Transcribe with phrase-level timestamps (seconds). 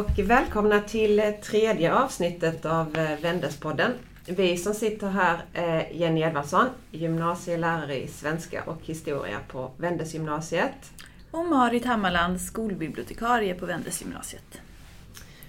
[0.00, 2.92] Och välkomna till tredje avsnittet av
[3.22, 3.92] Vändespodden.
[4.26, 10.90] Vi som sitter här är Jenny Edvardsson, gymnasielärare i svenska och historia på Vändesgymnasiet.
[11.30, 14.60] Och Marit Hammarland, skolbibliotekarie på Vändesgymnasiet.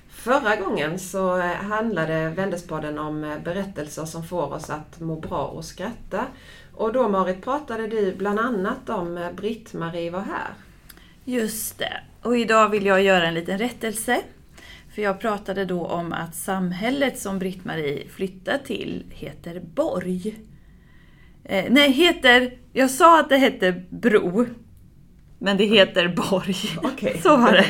[0.10, 6.26] Förra gången så handlade Vändespodden om berättelser som får oss att må bra och skratta.
[6.76, 10.50] Och då Marit pratade du bland annat om Britt-Marie var här.
[11.24, 12.02] Just det.
[12.22, 14.22] Och idag vill jag göra en liten rättelse.
[14.96, 20.36] För jag pratade då om att samhället som Britt-Marie flyttar till heter Borg.
[21.44, 22.54] Eh, nej, heter...
[22.74, 24.46] Jag sa att det hette Bro.
[25.40, 26.56] Men det heter Borg.
[26.94, 27.18] Okay.
[27.24, 27.66] Så var det.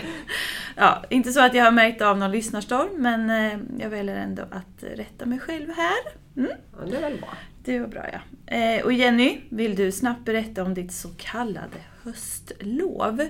[0.76, 4.42] Ja, inte så att jag har märkt av någon lyssnarstorm, men eh, jag väljer ändå
[4.42, 6.14] att rätta mig själv här.
[6.38, 6.52] Mm.
[6.80, 7.38] Ja, det är väl bra.
[7.64, 8.56] Det var bra ja.
[8.56, 13.22] Eh, och Jenny, vill du snabbt berätta om ditt så kallade höstlov?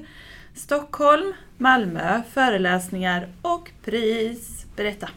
[0.56, 4.66] Stockholm, Malmö, föreläsningar och pris.
[4.76, 5.10] Berätta!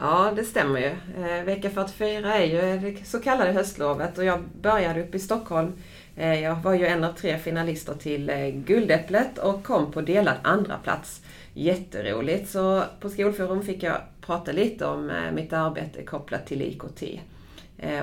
[0.00, 0.86] Ja, det stämmer ju.
[1.24, 5.72] Eh, vecka 44 är ju det så kallade höstlovet och jag började uppe i Stockholm.
[6.16, 10.36] Eh, jag var ju en av tre finalister till eh, Guldäpplet och kom på delad
[10.42, 11.22] andra plats.
[11.54, 12.50] Jätteroligt!
[12.50, 17.02] Så på Skolforum fick jag prata lite om mitt arbete kopplat till IKT.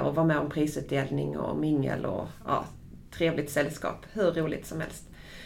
[0.03, 2.65] Och vara med om prisutdelning och mingel och ja,
[3.11, 4.05] trevligt sällskap.
[4.13, 5.03] Hur roligt som helst.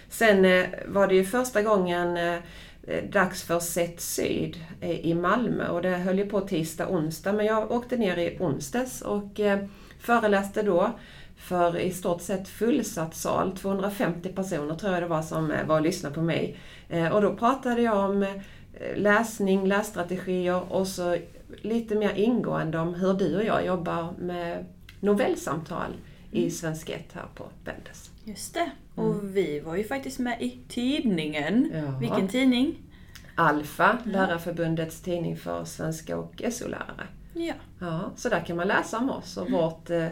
[0.09, 2.35] Sen eh, var det ju första gången eh,
[2.83, 7.45] eh, dags för Sätt Syd i Malmö och det höll ju på tisdag, onsdag men
[7.45, 9.39] jag åkte ner i onsdags och
[9.99, 10.91] föreläste då
[11.37, 13.57] för i stort sett fullsatt sal.
[13.57, 16.57] 250 personer tror jag det var som var och lyssnade på mig.
[17.13, 18.41] Och då pratade jag om
[18.95, 21.17] läsning, lässtrategier och så
[21.61, 24.65] lite mer ingående om hur du och jag jobbar med
[24.99, 25.93] novellsamtal
[26.31, 26.51] i mm.
[26.51, 28.11] Svensk 1 här på Bendes.
[28.23, 28.71] Just det.
[28.95, 29.33] Och mm.
[29.33, 31.71] vi var ju faktiskt med i tidningen.
[31.73, 31.97] Ja.
[31.99, 32.77] Vilken tidning?
[33.35, 34.11] Alfa, ja.
[34.11, 37.07] Lärarförbundets tidning för svenska och SO-lärare.
[37.33, 37.53] Ja.
[37.79, 38.11] ja.
[38.15, 39.61] Så där kan man läsa om oss och mm.
[39.61, 40.07] vårt eh,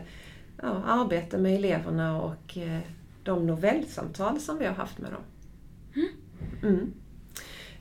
[0.61, 2.79] ja, arbete med eleverna och eh,
[3.23, 5.23] de novellsamtal som vi har haft med dem.
[5.95, 6.09] Mm.
[6.63, 6.93] mm.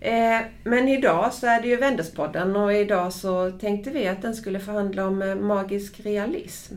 [0.01, 4.35] Eh, men idag så är det ju Vändespodden och idag så tänkte vi att den
[4.35, 6.75] skulle förhandla om magisk realism.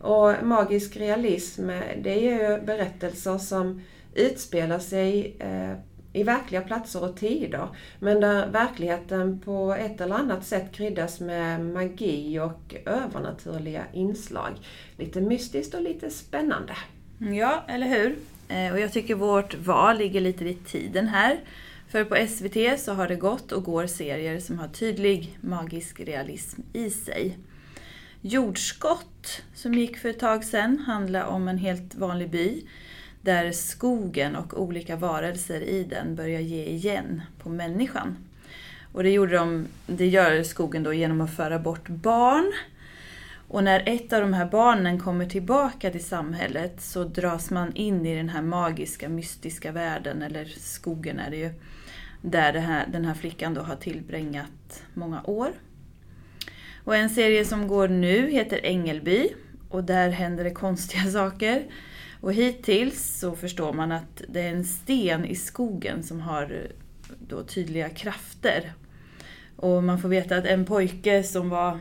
[0.00, 1.68] Och magisk realism,
[2.02, 3.82] det är ju berättelser som
[4.14, 5.72] utspelar sig eh,
[6.12, 7.68] i verkliga platser och tider.
[7.98, 14.52] Men där verkligheten på ett eller annat sätt kryddas med magi och övernaturliga inslag.
[14.96, 16.76] Lite mystiskt och lite spännande.
[17.18, 18.16] Ja, eller hur?
[18.48, 21.40] Eh, och jag tycker vårt val ligger lite vid tiden här.
[21.88, 26.60] För på SVT så har det gått och går serier som har tydlig magisk realism
[26.72, 27.38] i sig.
[28.20, 32.62] Jordskott, som gick för ett tag sedan, handlar om en helt vanlig by
[33.20, 38.16] där skogen och olika varelser i den börjar ge igen på människan.
[38.92, 42.52] Och det, gjorde de, det gör skogen då genom att föra bort barn.
[43.48, 48.06] Och när ett av de här barnen kommer tillbaka till samhället så dras man in
[48.06, 51.50] i den här magiska, mystiska världen, eller skogen är det ju,
[52.22, 55.52] där här, den här flickan då har tillbringat många år.
[56.86, 59.28] Och en serie som går nu heter Ängelby
[59.68, 61.66] och där händer det konstiga saker.
[62.20, 66.70] Och hittills så förstår man att det är en sten i skogen som har eh,
[67.28, 68.72] då tydliga krafter.
[69.56, 71.78] Och man får veta att en pojke som var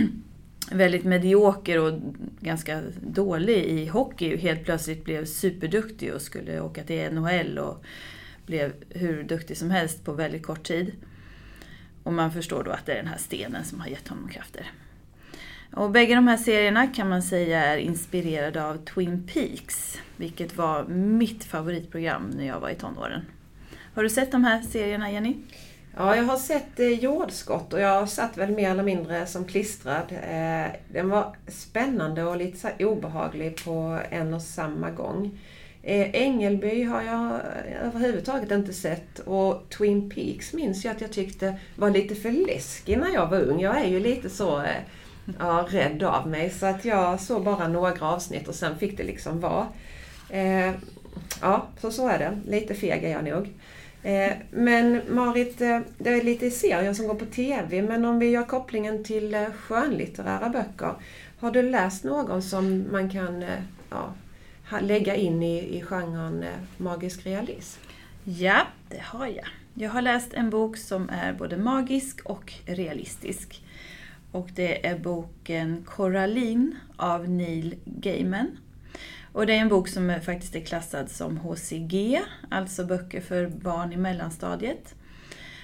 [0.70, 2.00] väldigt medioker och
[2.40, 7.84] ganska dålig i hockey helt plötsligt blev superduktig och skulle åka till NHL och
[8.46, 10.92] blev hur duktig som helst på väldigt kort tid.
[12.06, 14.70] Och man förstår då att det är den här stenen som har gett honom krafter.
[15.72, 20.84] Och bägge de här serierna kan man säga är inspirerade av Twin Peaks, vilket var
[20.88, 23.20] mitt favoritprogram när jag var i tonåren.
[23.94, 25.36] Har du sett de här serierna, Jenny?
[25.96, 30.12] Ja, jag har sett eh, Jordskott och jag satt väl mer eller mindre som klistrad.
[30.12, 35.38] Eh, den var spännande och lite så obehaglig på en och samma gång.
[35.88, 37.40] Eh, Ängelby har jag
[37.82, 42.98] överhuvudtaget inte sett och Twin Peaks minns jag att jag tyckte var lite för läskig
[42.98, 43.60] när jag var ung.
[43.60, 44.76] Jag är ju lite så eh,
[45.38, 49.04] ja, rädd av mig så att jag såg bara några avsnitt och sen fick det
[49.04, 49.66] liksom vara.
[50.30, 50.72] Eh,
[51.40, 52.38] ja, så så är det.
[52.46, 53.52] Lite feg är jag nog.
[54.02, 58.30] Eh, men Marit, eh, det är lite serier som går på TV, men om vi
[58.30, 60.94] gör kopplingen till eh, skönlitterära böcker.
[61.40, 64.14] Har du läst någon som man kan eh, ja,
[64.80, 67.80] lägga in i, i genren eh, magisk realism?
[68.24, 69.46] Ja, det har jag.
[69.74, 73.62] Jag har läst en bok som är både magisk och realistisk.
[74.32, 78.58] Och det är boken Coraline av Neil Gaiman.
[79.32, 83.92] Och det är en bok som faktiskt är klassad som HCG, alltså böcker för barn
[83.92, 84.94] i mellanstadiet.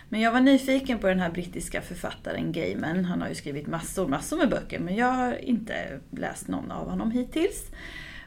[0.09, 3.05] Men jag var nyfiken på den här brittiska författaren Gaiman.
[3.05, 6.91] Han har ju skrivit massor, massor med böcker men jag har inte läst någon av
[6.91, 7.71] honom hittills.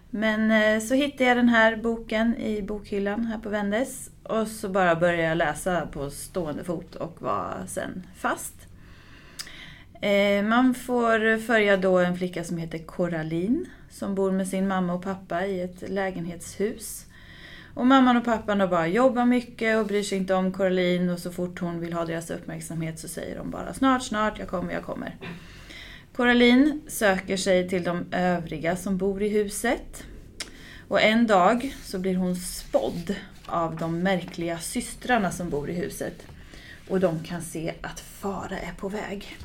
[0.10, 4.70] Men eh, så hittade jag den här boken i bokhyllan här på Vendes och så
[4.70, 8.54] bara började jag läsa på stående fot och var sen fast.
[10.02, 14.94] Eh, man får följa då en flicka som heter Coraline som bor med sin mamma
[14.94, 17.06] och pappa i ett lägenhetshus.
[17.74, 21.20] Och mamman och pappan då bara jobbar mycket och bryr sig inte om Coraline och
[21.20, 24.74] så fort hon vill ha deras uppmärksamhet så säger de bara snart, snart, jag kommer,
[24.74, 25.16] jag kommer.
[26.16, 30.04] Coraline söker sig till de övriga som bor i huset.
[30.88, 33.16] Och en dag så blir hon spådd
[33.46, 36.28] av de märkliga systrarna som bor i huset.
[36.90, 39.38] Och de kan se att fara är på väg.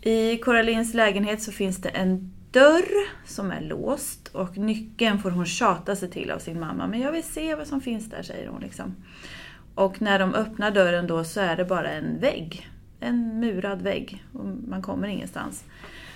[0.00, 5.46] I Coralins lägenhet så finns det en dörr som är låst och nyckeln får hon
[5.46, 6.86] tjata sig till av sin mamma.
[6.86, 8.60] Men jag vill se vad som finns där, säger hon.
[8.60, 8.96] Liksom.
[9.74, 12.70] Och när de öppnar dörren då så är det bara en vägg.
[13.00, 14.24] En murad vägg.
[14.32, 15.64] Och man kommer ingenstans.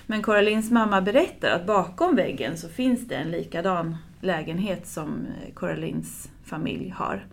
[0.05, 5.53] Men Coralins mamma berättar att bakom väggen så finns det en likadan lägenhet som eh,
[5.53, 7.25] Coralins familj har.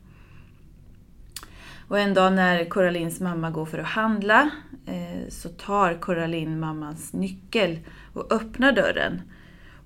[1.88, 4.50] Och en dag när Coralins mamma går för att handla
[4.86, 7.78] eh, så tar Coraline mammans nyckel
[8.12, 9.22] och öppnar dörren.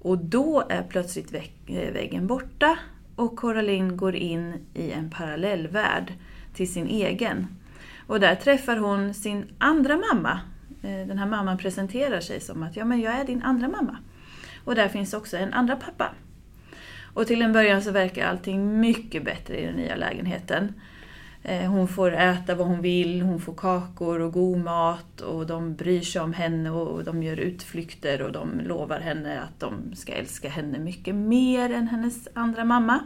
[0.03, 2.79] Och då är plötsligt eh, väggen borta
[3.17, 6.13] och Coraline går in i en parallellvärld
[6.55, 7.47] till sin egen.
[8.07, 10.41] Och där träffar hon sin andra mamma.
[10.83, 13.99] Eh, den här mamman presenterar sig som att ja, men jag är din andra mamma.
[14.65, 16.09] Och där finns också en andra pappa.
[17.15, 20.75] Och till en början så verkar allting mycket bättre i den nya lägenheten.
[21.43, 25.75] Eh, hon får äta vad hon vill, hon får kakor och god mat och de
[25.75, 30.13] bryr sig om henne och de gör utflykter och de lovar henne att de ska
[30.13, 33.01] älska henne mycket mer än hennes andra mamma.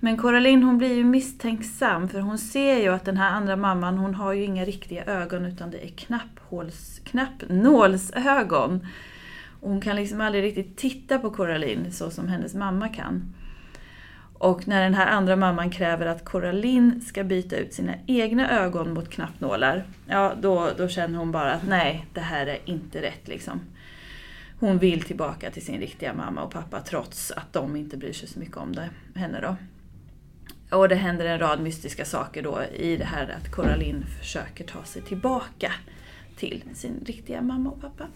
[0.00, 3.98] Men Coraline hon blir ju misstänksam för hon ser ju att den här andra mamman
[3.98, 8.86] hon har ju inga riktiga ögon utan det är knapphåls, knappnålsögon.
[9.60, 13.34] Och hon kan liksom aldrig riktigt titta på Coraline så som hennes mamma kan.
[14.38, 18.94] Och när den här andra mamman kräver att Coraline ska byta ut sina egna ögon
[18.94, 23.28] mot knappnålar, ja då, då känner hon bara att nej, det här är inte rätt
[23.28, 23.60] liksom.
[24.60, 28.28] Hon vill tillbaka till sin riktiga mamma och pappa trots att de inte bryr sig
[28.28, 29.56] så mycket om det, henne då.
[30.76, 34.84] Och det händer en rad mystiska saker då i det här att Coraline försöker ta
[34.84, 35.72] sig tillbaka
[36.36, 38.06] till sin riktiga mamma och pappa.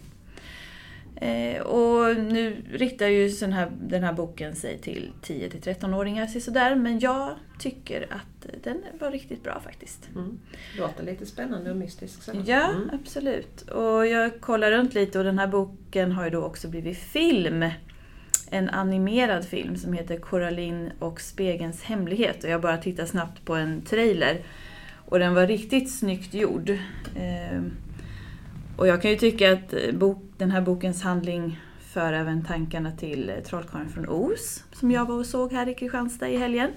[1.27, 6.99] Eh, och nu riktar ju den här, den här boken sig till 10-13-åringar sådär, men
[6.99, 8.32] jag tycker att
[8.63, 10.09] den var riktigt bra faktiskt.
[10.15, 10.39] Mm.
[10.79, 12.23] Låter lite spännande och mystiskt.
[12.23, 12.33] Så.
[12.47, 12.91] Ja, mm.
[12.93, 13.63] absolut.
[13.63, 17.65] Och jag kollar runt lite och den här boken har ju då också blivit film.
[18.51, 22.45] En animerad film som heter Coraline och spegelns hemlighet.
[22.45, 24.41] Och jag bara tittar snabbt på en trailer.
[24.95, 26.71] Och den var riktigt snyggt gjord.
[27.17, 27.63] Eh,
[28.77, 31.61] och jag kan ju tycka att bok, den här bokens handling
[31.93, 36.29] för även tankarna till Trollkarlen från Oz, som jag var och såg här i Kristianstad
[36.29, 36.71] i helgen.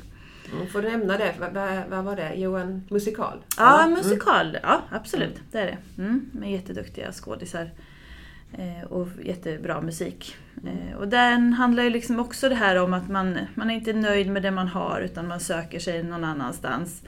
[0.54, 1.34] Mm, får du nämna det?
[1.40, 1.54] Vad,
[1.90, 2.34] vad var det?
[2.36, 3.44] Jo, en musikal?
[3.58, 4.50] Ja, en musikal.
[4.50, 4.62] Mm.
[4.64, 5.42] Ja, absolut.
[5.52, 6.02] Det är det.
[6.02, 7.72] Mm, med jätteduktiga skådisar.
[8.58, 10.36] Eh, och jättebra musik.
[10.66, 13.94] Eh, och den handlar ju liksom också det här om att man, man är inte
[13.94, 17.04] nöjd med det man har utan man söker sig någon annanstans.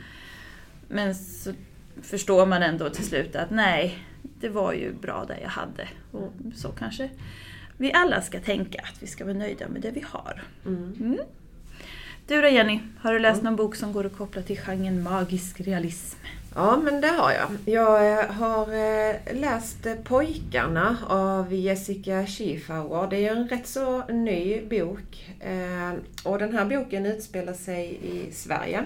[0.87, 1.53] Men så
[2.01, 5.87] förstår man ändå till slut att nej, det var ju bra det jag hade.
[6.11, 7.09] Och så kanske
[7.77, 10.43] vi alla ska tänka, att vi ska vara nöjda med det vi har.
[10.65, 11.17] Mm.
[12.27, 15.61] Du då Jenny, har du läst någon bok som går att koppla till genren magisk
[15.61, 16.17] realism?
[16.55, 17.47] Ja, men det har jag.
[17.65, 23.07] Jag eh, har eh, läst Pojkarna av Jessica Schiefauer.
[23.09, 25.35] Det är en rätt så ny bok.
[25.39, 25.93] Eh,
[26.23, 28.83] och den här boken utspelar sig i Sverige.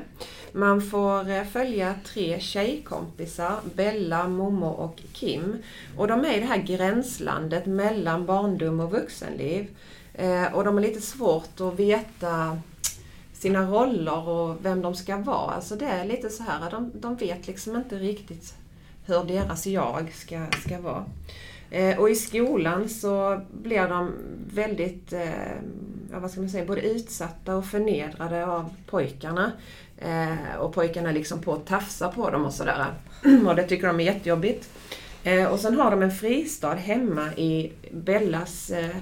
[0.52, 5.58] Man får följa tre tjejkompisar, Bella, Momo och Kim.
[5.98, 9.68] Och de är i det här gränslandet mellan barndom och vuxenliv.
[10.54, 12.58] Och de har lite svårt att veta
[13.42, 15.52] sina roller och vem de ska vara.
[15.52, 18.54] Alltså det är lite så här, de, de vet liksom inte riktigt
[19.06, 21.06] hur deras jag ska, ska vara.
[21.72, 24.12] Eh, och i skolan så blir de
[24.54, 25.30] väldigt, eh,
[26.12, 29.52] vad ska man säga, både utsatta och förnedrade av pojkarna.
[29.98, 32.86] Eh, och pojkarna liksom på att tafsa på dem och sådär.
[33.48, 34.70] och det tycker de är jättejobbigt.
[35.24, 38.96] Eh, och sen har de en fristad hemma i Bellas eh,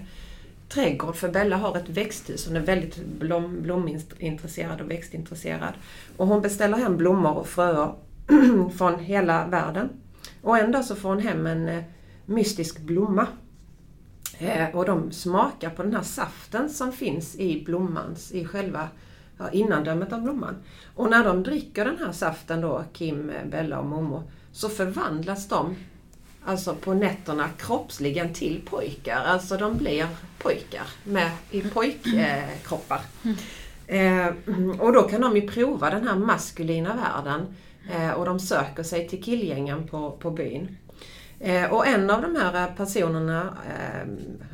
[0.69, 2.47] trädgård för Bella har ett växthus.
[2.47, 5.73] Hon är väldigt blom, blomintresserad och växtintresserad.
[6.17, 7.93] Och hon beställer hem blommor och fröer
[8.77, 9.89] från hela världen.
[10.41, 11.83] Och en dag så får hon hem en eh,
[12.25, 13.27] mystisk blomma.
[14.37, 18.87] Eh, och de smakar på den här saften som finns i blommans, i själva
[19.37, 20.55] ja, innandömet av blomman.
[20.95, 25.75] Och när de dricker den här saften då, Kim, Bella och Momo, så förvandlas de
[26.49, 29.23] alltså på nätterna kroppsligen till pojkar.
[29.25, 33.01] Alltså de blir pojkar med, i pojkkroppar.
[33.87, 34.27] Eh,
[34.79, 37.55] och då kan de ju prova den här maskulina världen
[37.91, 40.77] eh, och de söker sig till killgängen på, på byn.
[41.39, 44.07] Eh, och en av de här personerna, eh,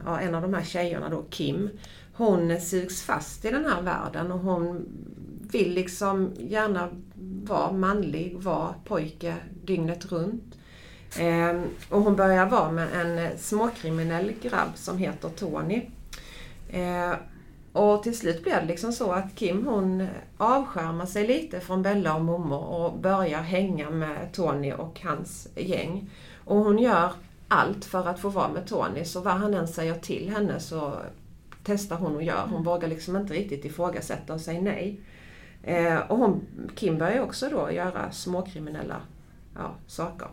[0.06, 1.70] ja, en av de här tjejerna då, Kim,
[2.14, 4.86] hon sugs fast i den här världen och hon
[5.52, 6.90] vill liksom gärna
[7.44, 10.56] vara manlig, vara pojke dygnet runt.
[11.20, 15.82] Eh, och hon börjar vara med en småkriminell grabb som heter Tony.
[16.70, 17.14] Eh,
[17.74, 20.08] och till slut blir det liksom så att Kim hon
[20.38, 26.10] avskärmar sig lite från Bella och Momo och börjar hänga med Tony och hans gäng.
[26.46, 27.12] Och hon gör
[27.48, 30.94] allt för att få vara med Tony, så vad han än säger till henne så
[31.64, 32.42] testar hon och gör.
[32.42, 32.64] Hon mm.
[32.64, 35.00] vågar liksom inte riktigt ifrågasätta och säga nej.
[35.64, 36.42] Eh, och hon,
[36.76, 39.02] Kim börjar också då göra småkriminella
[39.56, 40.28] ja, saker.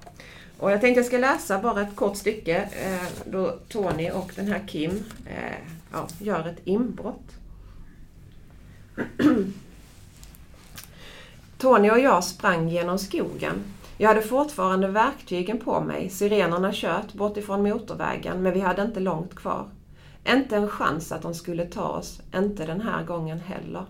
[0.62, 4.46] Och jag tänkte jag ska läsa bara ett kort stycke eh, då Tony och den
[4.46, 5.58] här Kim eh,
[5.92, 7.36] ja, gör ett inbrott.
[11.58, 13.54] Tony och jag sprang genom skogen.
[13.98, 19.00] Jag hade fortfarande verktygen på mig, sirenerna kört bort ifrån motorvägen, men vi hade inte
[19.00, 19.68] långt kvar.
[20.28, 23.84] Inte en chans att de skulle ta oss, inte den här gången heller.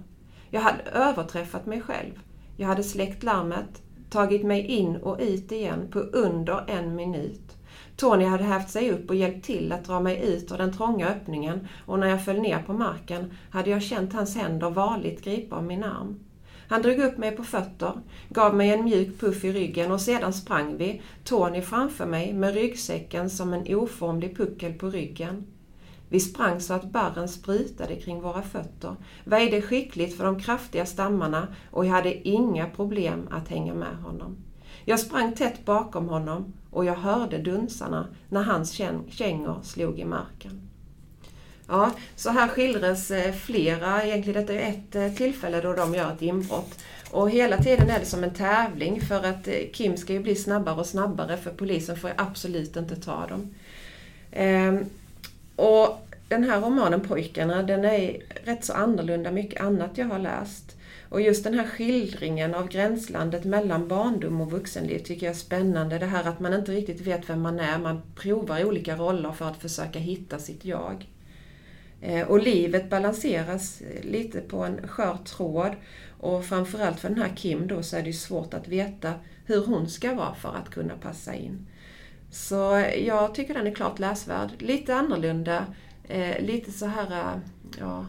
[0.50, 2.12] Jag hade överträffat mig själv.
[2.56, 3.82] Jag hade släckt larmet,
[4.12, 7.56] tagit mig in och ut igen på under en minut.
[7.96, 11.08] Tony hade hävt sig upp och hjälpt till att dra mig ut ur den trånga
[11.08, 15.56] öppningen och när jag föll ner på marken hade jag känt hans händer varligt gripa
[15.56, 16.20] om min arm.
[16.68, 17.92] Han drog upp mig på fötter,
[18.28, 22.54] gav mig en mjuk puff i ryggen och sedan sprang vi, Tony framför mig med
[22.54, 25.46] ryggsäcken som en oformlig puckel på ryggen.
[26.12, 31.48] Vi sprang så att barren sprutade kring våra fötter, väjde skickligt för de kraftiga stammarna
[31.70, 34.36] och jag hade inga problem att hänga med honom.
[34.84, 40.68] Jag sprang tätt bakom honom och jag hörde dunsarna när hans kängor slog i marken.
[41.68, 46.12] Ja, så här skildras eh, flera, egentligen detta är ett eh, tillfälle då de gör
[46.12, 46.78] ett inbrott.
[47.10, 50.36] Och hela tiden är det som en tävling för att eh, Kim ska ju bli
[50.36, 53.54] snabbare och snabbare för polisen får ju absolut inte ta dem.
[54.32, 54.84] Ehm,
[55.56, 60.76] och den här romanen Pojkarna, den är rätt så annorlunda mycket annat jag har läst.
[61.08, 65.98] Och just den här skildringen av gränslandet mellan barndom och vuxenliv tycker jag är spännande.
[65.98, 69.48] Det här att man inte riktigt vet vem man är, man provar olika roller för
[69.48, 71.06] att försöka hitta sitt jag.
[72.00, 75.72] Eh, och livet balanseras lite på en skör tråd.
[76.20, 79.12] Och framförallt för den här Kim då så är det svårt att veta
[79.46, 81.66] hur hon ska vara för att kunna passa in.
[82.32, 84.50] Så jag tycker den är klart läsvärd.
[84.58, 85.66] Lite annorlunda,
[86.08, 87.40] eh, lite så här, eh,
[87.78, 88.06] ja,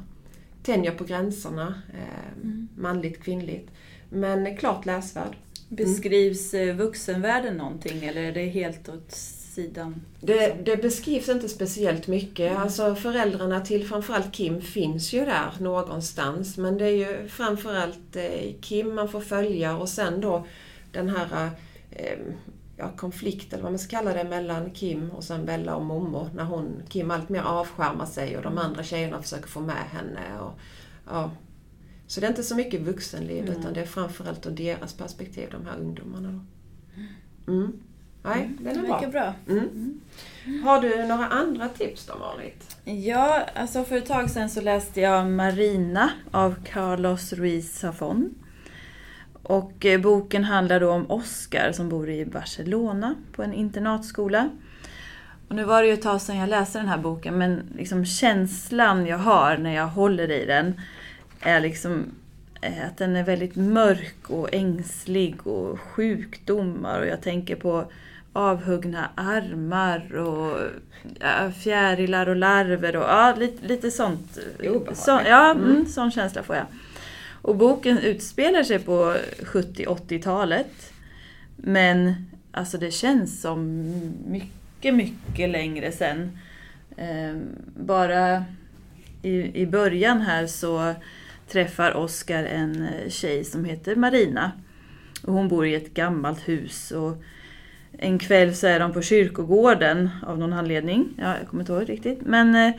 [0.64, 1.82] tänjer på gränserna.
[1.94, 2.68] Eh, mm.
[2.78, 3.70] Manligt, kvinnligt.
[4.10, 5.26] Men klart läsvärd.
[5.26, 5.36] Mm.
[5.68, 6.78] Beskrivs mm.
[6.78, 9.12] vuxenvärlden någonting eller är det helt åt
[9.56, 10.02] sidan?
[10.20, 12.52] Det, det, beskrivs inte speciellt mycket.
[12.52, 12.62] Mm.
[12.62, 16.58] Alltså föräldrarna till framförallt Kim finns ju där någonstans.
[16.58, 20.48] Men det är ju framförallt eh, Kim man får följa och sen då
[20.92, 21.50] den här
[22.78, 26.30] ja, konflikt, eller vad man ska kalla det, mellan Kim och sen Bella och Momo.
[26.36, 30.40] När hon, Kim allt mer avskärmar sig och de andra tjejerna försöker få med henne.
[30.40, 30.60] Och,
[31.10, 31.32] ja.
[32.08, 33.60] Så det är inte så mycket vuxenliv mm.
[33.60, 36.46] utan det är framförallt ur deras perspektiv, de här ungdomarna.
[37.48, 37.80] Mm.
[38.24, 39.10] Nej, mm, den är bra.
[39.12, 39.34] bra.
[39.48, 39.70] Mm.
[40.46, 40.64] Mm.
[40.64, 42.78] Har du några andra tips då, Marit?
[42.84, 48.30] Ja, alltså för ett tag sedan så läste jag Marina av Carlos Ruiz Zafón.
[49.44, 54.50] Och eh, boken handlar då om Oscar som bor i Barcelona på en internatskola.
[55.48, 58.06] Och nu var det ju ett tag sedan jag läste den här boken men liksom
[58.06, 60.82] känslan jag har när jag håller i den
[61.40, 62.06] är liksom
[62.62, 67.86] eh, att den är väldigt mörk och ängslig och sjukdomar och jag tänker på
[68.34, 70.58] avhuggna armar och
[71.20, 74.40] ja, fjärilar och larver och ja, lite, lite sånt.
[74.94, 75.64] Så, ja, mm.
[75.64, 76.66] mm, sån känsla får jag.
[77.44, 80.94] Och boken utspelar sig på 70-80-talet.
[81.56, 82.14] Men
[82.52, 83.92] alltså det känns som
[84.28, 86.38] mycket, mycket längre sen.
[86.98, 88.46] Ehm, bara
[89.22, 90.94] i, i början här så
[91.48, 94.52] träffar Oskar en eh, tjej som heter Marina.
[95.24, 96.92] Och hon bor i ett gammalt hus.
[96.92, 97.24] Och
[97.98, 101.10] en kväll så är de på kyrkogården av någon anledning.
[101.18, 102.22] Ja, jag kommer inte ihåg riktigt.
[102.22, 102.74] Men eh,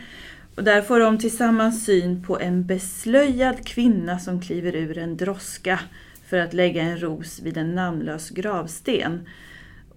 [0.57, 5.81] och där får de tillsammans syn på en beslöjad kvinna som kliver ur en droska
[6.27, 9.29] för att lägga en ros vid en namnlös gravsten.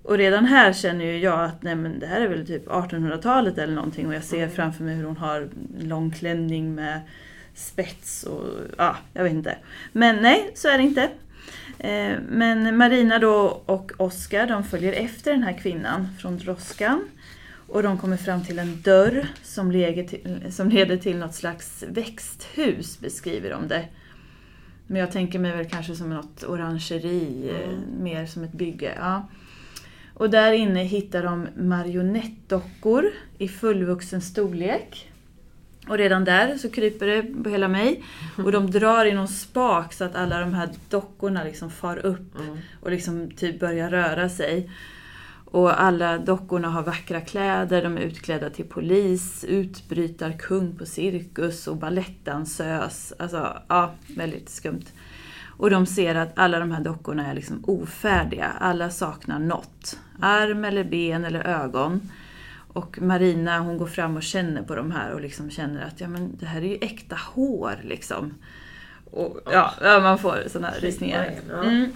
[0.03, 3.57] Och redan här känner ju jag att nej men det här är väl typ 1800-talet
[3.57, 7.01] eller någonting och jag ser framför mig hur hon har en lång klänning med
[7.55, 8.43] spets och
[8.77, 9.57] ja, jag vet inte.
[9.91, 11.09] Men nej, så är det inte.
[11.79, 17.03] Eh, men Marina då och Oskar de följer efter den här kvinnan från droskan.
[17.67, 22.99] Och de kommer fram till en dörr som, till, som leder till något slags växthus,
[22.99, 23.85] beskriver de det.
[24.87, 28.03] Men jag tänker mig väl kanske som något orangeri, mm.
[28.03, 28.93] mer som ett bygge.
[28.97, 29.29] Ja.
[30.13, 35.11] Och där inne hittar de marionettdockor i fullvuxen storlek.
[35.87, 38.03] Och redan där så kryper det på hela mig.
[38.37, 42.39] Och de drar i någon spak så att alla de här dockorna liksom far upp
[42.39, 42.57] mm.
[42.81, 44.69] och liksom typ börjar röra sig.
[45.51, 51.77] Och alla dockorna har vackra kläder, de är utklädda till polis, utbrytarkung på cirkus och
[51.77, 53.13] balettdansös.
[53.19, 54.85] Alltså, ja, väldigt skumt.
[55.57, 58.51] Och de ser att alla de här dockorna är liksom ofärdiga.
[58.59, 59.99] Alla saknar något.
[60.21, 62.01] Arm eller ben eller ögon.
[62.73, 66.07] Och Marina hon går fram och känner på de här och liksom känner att ja,
[66.07, 67.75] men det här är ju äkta hår.
[67.83, 68.33] Liksom.
[69.11, 71.31] Och, ja, man får sådana rysningar.
[71.63, 71.91] Mm.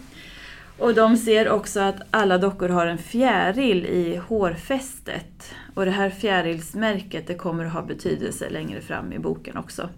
[0.81, 5.53] Och de ser också att alla dockor har en fjäril i hårfästet.
[5.73, 9.89] Och det här fjärilsmärket det kommer att ha betydelse längre fram i boken också.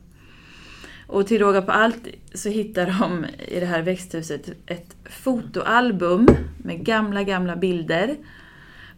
[1.07, 6.85] Och till råga på allt så hittar de i det här växthuset ett fotoalbum med
[6.85, 8.15] gamla, gamla bilder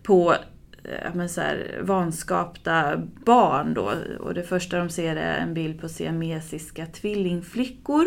[0.04, 0.36] på
[0.84, 3.74] eh, men så här, vanskapta barn.
[3.74, 3.92] Då.
[4.20, 8.06] Och det första de ser är en bild på siamesiska tvillingflickor.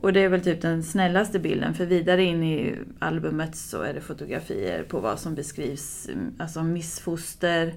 [0.00, 3.94] Och det är väl typ den snällaste bilden, för vidare in i albumet så är
[3.94, 7.74] det fotografier på vad som beskrivs, alltså missfoster,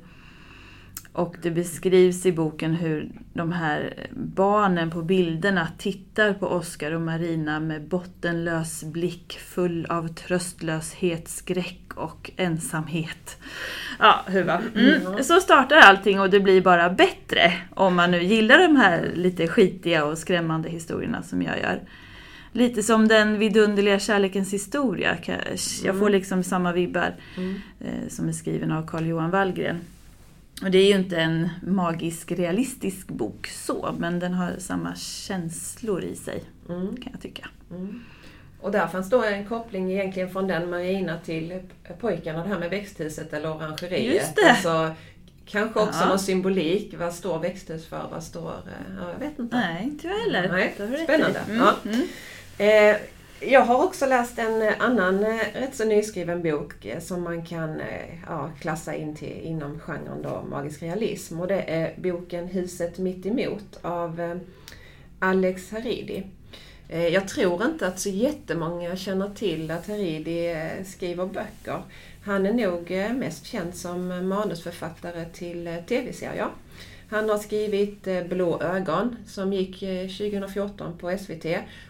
[1.13, 7.01] och det beskrivs i boken hur de här barnen på bilderna tittar på Oskar och
[7.01, 13.37] Marina med bottenlös blick full av tröstlöshet, skräck och ensamhet.
[13.99, 14.61] Ja, huva.
[14.75, 15.23] Mm.
[15.23, 19.47] Så startar allting och det blir bara bättre om man nu gillar de här lite
[19.47, 21.81] skitiga och skrämmande historierna som jag gör.
[22.55, 25.17] Lite som den vidunderliga kärlekens historia.
[25.83, 26.11] Jag får mm.
[26.11, 27.61] liksom samma vibbar mm.
[27.79, 29.79] Eh, som är skriven av Carl Johan Wallgren.
[30.63, 36.03] Och det är ju inte en magisk realistisk bok så, men den har samma känslor
[36.03, 36.97] i sig, mm.
[36.97, 37.47] kan jag tycka.
[37.71, 38.03] Mm.
[38.61, 41.59] Och där fanns då en koppling egentligen från den Marina till
[41.99, 44.15] pojkarna, det här med växthuset eller orangeriet.
[44.15, 44.49] Just det!
[44.49, 44.95] Alltså,
[45.45, 46.09] kanske också ja.
[46.09, 46.93] någon symbolik.
[46.97, 48.07] Vad står växthus för?
[48.11, 48.51] Vad står...
[48.51, 49.55] Eh, ja, jag vet inte.
[49.57, 50.51] Nej, inte jag heller.
[50.51, 50.73] Nej.
[51.03, 51.39] Spännande.
[51.39, 51.57] Mm.
[51.57, 51.75] Ja.
[51.85, 52.07] Mm.
[52.57, 52.95] Eh,
[53.45, 57.79] jag har också läst en annan eh, rätt så nyskriven bok eh, som man kan
[57.79, 61.39] eh, ja, klassa in till inom genren då, magisk realism.
[61.39, 64.39] Och det är boken Huset mitt emot av
[65.19, 66.23] Alex Haridi.
[67.11, 71.81] Jag tror inte att så jättemånga känner till att Haridi skriver böcker.
[72.23, 76.49] Han är nog mest känd som manusförfattare till tv-serier.
[77.13, 81.45] Han har skrivit eh, Blå ögon som gick 2014 eh, på SVT.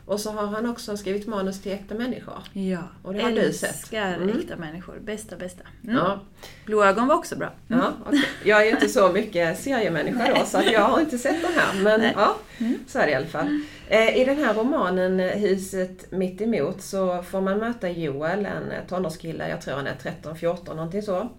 [0.05, 2.37] Och så har han också skrivit manus till Äkta människor.
[2.53, 3.69] Ja, och det har du sett.
[3.69, 4.39] älskar mm.
[4.39, 4.99] Äkta människor.
[5.01, 5.63] Bästa, bästa.
[5.83, 5.95] Mm.
[5.95, 6.19] Ja.
[6.65, 7.51] Blå ögon var också bra.
[7.69, 7.81] Mm.
[7.81, 8.19] Ja, okay.
[8.43, 11.83] Jag är ju inte så mycket seriemänniska då så jag har inte sett den här.
[11.83, 12.13] Men Nej.
[12.15, 12.79] ja, mm.
[12.87, 13.61] så är det i alla fall.
[13.87, 19.49] Eh, I den här romanen Huset mitt emot så får man möta Joel, en tonårskille,
[19.49, 21.29] jag tror han är 13-14 någonting så.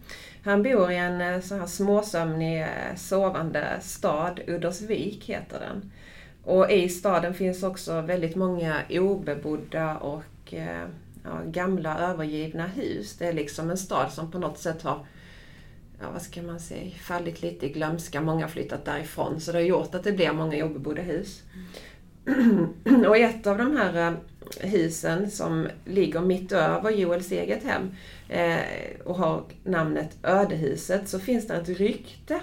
[0.44, 5.92] Han bor i en eh, så här småsömnig, eh, sovande stad, Uddersvik heter den.
[6.44, 10.88] Och i staden finns också väldigt många obebodda och eh,
[11.24, 13.16] ja, gamla övergivna hus.
[13.18, 15.06] Det är liksom en stad som på något sätt har
[16.00, 18.20] ja, vad ska man säga, fallit lite i glömska.
[18.20, 21.42] Många har flyttat därifrån så det har gjort att det blir många obebodda hus.
[21.54, 21.66] Mm.
[23.08, 24.08] Och ett av de här
[24.60, 27.90] eh, husen som ligger mitt över Joels eget hem
[28.28, 32.40] eh, och har namnet Ödehuset så finns det ett rykte.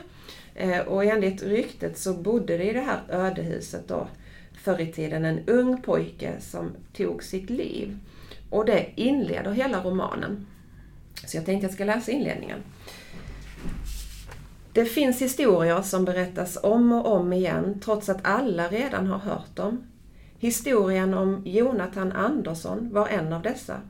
[0.56, 4.08] Eh, och enligt ryktet så bodde det i det här ödehuset då
[4.54, 7.98] förr i tiden en ung pojke som tog sitt liv.
[8.50, 10.46] Och det inleder hela romanen.
[11.26, 12.60] Så jag tänkte att jag ska läsa inledningen.
[14.74, 19.56] Det finns historier som berättas om och om igen trots att alla redan har hört
[19.56, 19.84] dem.
[20.40, 23.82] Historien om Jonathan Andersson var en av dessa.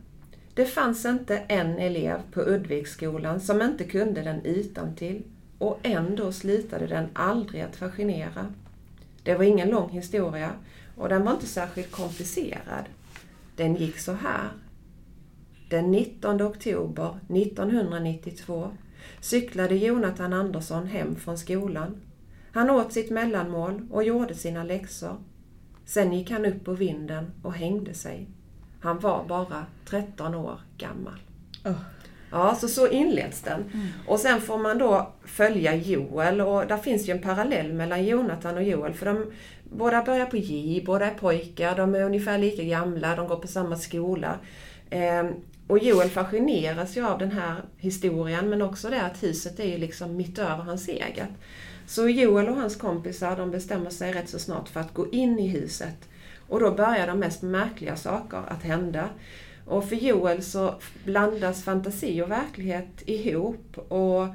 [0.54, 5.24] Det fanns inte en elev på Udviksskolan som inte kunde den utan till
[5.58, 8.54] och ändå slutade den aldrig att fascinera.
[9.24, 10.52] Det var ingen lång historia
[10.98, 12.86] och den var inte särskilt komplicerad.
[13.56, 14.50] Den gick så här.
[15.70, 18.72] Den 19 oktober 1992
[19.20, 22.02] cyklade Jonathan Andersson hem från skolan.
[22.52, 25.18] Han åt sitt mellanmål och gjorde sina läxor.
[25.86, 28.28] Sen gick han upp på vinden och hängde sig.
[28.82, 31.20] Han var bara 13 år gammal.
[31.66, 31.82] Oh.
[32.32, 33.62] Ja, så så inleds den.
[33.74, 33.88] Mm.
[34.08, 38.58] Och sen får man då följa Joel och där finns ju en parallell mellan Jonathan
[38.58, 39.32] och Joel för de
[39.64, 43.48] båda börjar på J, båda är pojkar, de är ungefär lika gamla, de går på
[43.48, 44.40] samma skola.
[44.90, 45.34] Ehm,
[45.72, 49.78] och Joel fascineras ju av den här historien men också det att huset är ju
[49.78, 51.30] liksom mitt över hans eget.
[51.88, 55.40] Så Joel och hans kompisar de bestämmer sig rätt så snart för att gå in
[55.40, 56.10] i huset.
[56.48, 59.10] Och då börjar de mest märkliga saker att hända.
[59.66, 64.28] Och för Joel så blandas fantasi och verklighet ihop och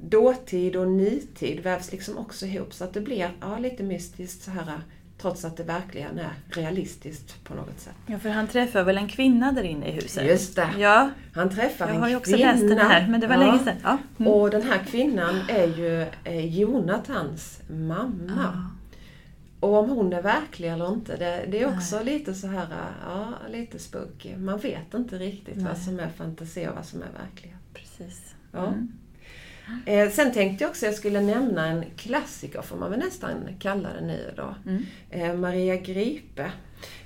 [0.00, 4.50] dåtid och nutid vävs liksom också ihop så att det blir ja, lite mystiskt så
[4.50, 4.80] här
[5.18, 7.94] trots att det verkligen är realistiskt på något sätt.
[8.06, 10.26] Ja, för han träffar väl en kvinna där inne i huset?
[10.26, 10.68] Just det.
[10.78, 12.52] Ja, Han träffar jag en har ju också kvinna.
[12.52, 13.40] läst den här, men det var Ja.
[13.40, 13.76] länge sedan.
[13.82, 13.98] Ja.
[14.18, 14.32] Mm.
[14.32, 16.06] Och den här kvinnan är ju
[16.40, 18.32] Jonathans mamma.
[18.36, 18.52] Ja.
[19.60, 22.66] Och om hon är verklig eller inte, det, det är också lite så här,
[23.08, 24.36] ja, lite spooky.
[24.36, 25.84] Man vet inte riktigt vad Nej.
[25.84, 27.58] som är fantasi och vad som är verklighet.
[27.74, 28.34] Precis.
[28.52, 28.66] Ja.
[28.66, 28.92] Mm.
[29.86, 33.32] Eh, sen tänkte jag också att jag skulle nämna en klassiker, får man väl nästan
[33.58, 34.54] kalla det nu då.
[34.66, 34.82] Mm.
[35.10, 36.50] Eh, Maria Gripe.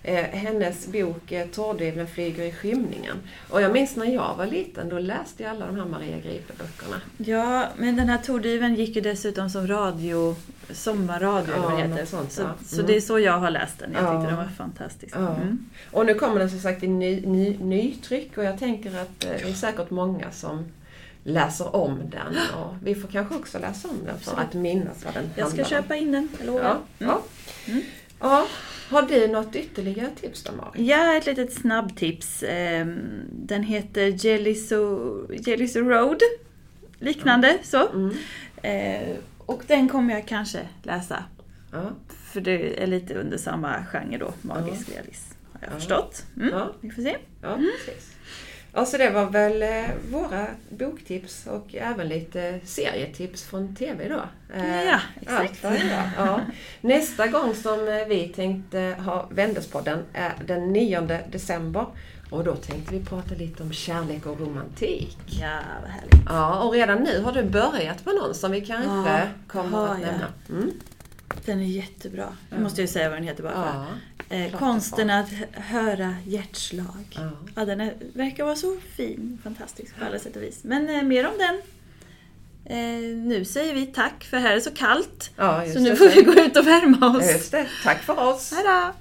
[0.02, 3.16] Eh, hennes bok eh, flyger i skymningen.
[3.50, 7.00] Och jag minns när jag var liten, då läste jag alla de här Maria Gripe-böckerna.
[7.16, 10.36] Ja, men den här Tordiven gick ju dessutom som radio,
[10.70, 12.54] sommarradio eller vad det Ja, sånt, så, ja.
[12.66, 12.86] så Mm.
[12.86, 13.92] det är så jag har läst den.
[13.92, 14.12] Jag Ja.
[14.12, 15.14] tyckte den var fantastisk.
[15.16, 15.34] Ja.
[15.36, 15.58] Mm.
[15.90, 19.30] Och nu kommer den som sagt i ny, ny, nytryck och jag tänker att eh,
[19.42, 20.64] det är säkert många som
[21.24, 22.36] läser om den.
[22.58, 25.56] Och vi får kanske också läsa om den för att minnas vad den Jag ska
[25.62, 25.82] handlar om.
[25.82, 26.62] köpa in den, jag lovar.
[26.62, 27.12] Ja, Mm.
[27.12, 27.22] ja.
[27.72, 27.82] Mm.
[28.20, 28.46] ja.
[28.90, 30.72] Har du något ytterligare tips då Marit?
[30.88, 32.42] Ja, ett litet snabbtips.
[32.48, 32.98] Ehm,
[33.32, 36.20] Den heter Jelliso, Jelliso Road.
[36.98, 37.88] Liknande så.
[37.88, 38.14] Mm.
[38.62, 41.24] Eh, Och den kommer jag kanske läsa.
[42.32, 45.34] För det är lite under samma genre då, magisk realism.
[45.52, 45.74] Har jag Ja.
[45.74, 46.24] förstått.
[46.36, 46.48] Mm.
[46.48, 46.72] Ja.
[46.80, 47.16] Vi får se.
[48.74, 54.22] Ja, så det var väl eh, våra boktips och även lite serietips från TV då.
[54.56, 55.64] Eh, Ja, exakt.
[55.64, 55.80] Allt.
[56.16, 56.40] Ja.
[56.80, 61.00] Nästa gång som eh, vi tänkte ha Vändespodden är den 9
[61.32, 61.86] december.
[62.30, 65.18] Och då tänkte vi prata lite om kärlek och romantik.
[65.26, 66.14] Ja, vad härligt.
[66.28, 70.00] Ja, och redan nu har du börjat på någon som vi kanske Ja, kommer att
[70.00, 70.26] nämna.
[70.48, 70.70] Mm.
[71.44, 72.36] Den är jättebra.
[72.50, 72.62] Nu Ja.
[72.62, 73.86] måste jag säga vad den heter bara.
[74.30, 74.36] Ja.
[74.36, 77.04] Eh, konsten att höra hjärtslag.
[77.10, 77.30] Ja.
[77.54, 79.38] Ja, den är, verkar vara så fin.
[79.44, 80.60] Fantastisk på alla sätt och vis.
[80.64, 81.60] Men eh, mer om den.
[82.64, 85.30] Eh, nu säger vi tack för här är så kallt.
[85.36, 87.32] Ja, så nu får vi gå ut och värma oss.
[87.32, 87.66] Just det.
[87.84, 88.52] Tack för oss!
[88.56, 88.92] Hej då!